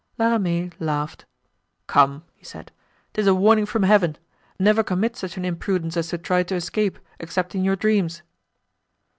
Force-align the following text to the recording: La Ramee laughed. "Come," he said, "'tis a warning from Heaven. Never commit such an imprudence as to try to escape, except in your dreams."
La 0.17 0.31
Ramee 0.31 0.71
laughed. 0.79 1.25
"Come," 1.85 2.23
he 2.33 2.43
said, 2.43 2.71
"'tis 3.13 3.27
a 3.27 3.35
warning 3.35 3.67
from 3.67 3.83
Heaven. 3.83 4.17
Never 4.57 4.81
commit 4.81 5.15
such 5.15 5.37
an 5.37 5.45
imprudence 5.45 5.95
as 5.95 6.07
to 6.07 6.17
try 6.17 6.41
to 6.41 6.55
escape, 6.55 6.97
except 7.19 7.53
in 7.53 7.63
your 7.63 7.75
dreams." 7.75 8.23